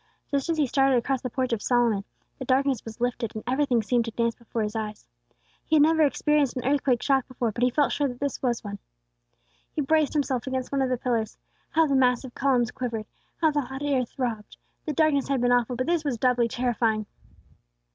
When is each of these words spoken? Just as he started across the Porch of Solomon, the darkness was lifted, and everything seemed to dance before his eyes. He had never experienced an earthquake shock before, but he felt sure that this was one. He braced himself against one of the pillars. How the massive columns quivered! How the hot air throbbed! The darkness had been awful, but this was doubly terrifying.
Just 0.31 0.49
as 0.49 0.57
he 0.57 0.65
started 0.65 0.97
across 0.97 1.21
the 1.21 1.29
Porch 1.29 1.53
of 1.53 1.61
Solomon, 1.61 2.03
the 2.39 2.45
darkness 2.45 2.83
was 2.83 2.99
lifted, 2.99 3.35
and 3.35 3.43
everything 3.45 3.83
seemed 3.83 4.05
to 4.05 4.09
dance 4.11 4.33
before 4.33 4.63
his 4.63 4.75
eyes. 4.75 5.07
He 5.63 5.75
had 5.75 5.83
never 5.83 6.01
experienced 6.01 6.57
an 6.57 6.65
earthquake 6.65 7.03
shock 7.03 7.27
before, 7.27 7.51
but 7.51 7.61
he 7.61 7.69
felt 7.69 7.91
sure 7.91 8.07
that 8.07 8.19
this 8.19 8.41
was 8.41 8.63
one. 8.63 8.79
He 9.71 9.81
braced 9.81 10.13
himself 10.13 10.47
against 10.47 10.71
one 10.71 10.81
of 10.81 10.89
the 10.89 10.97
pillars. 10.97 11.37
How 11.69 11.85
the 11.85 11.93
massive 11.95 12.33
columns 12.33 12.71
quivered! 12.71 13.05
How 13.41 13.51
the 13.51 13.61
hot 13.61 13.83
air 13.83 14.03
throbbed! 14.03 14.57
The 14.87 14.93
darkness 14.93 15.27
had 15.27 15.39
been 15.39 15.51
awful, 15.51 15.75
but 15.75 15.85
this 15.85 16.03
was 16.03 16.17
doubly 16.17 16.47
terrifying. 16.47 17.05